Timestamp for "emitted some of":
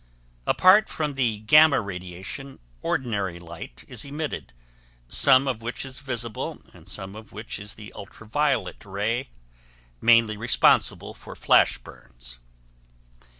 4.03-5.61